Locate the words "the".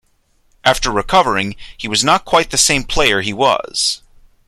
2.49-2.57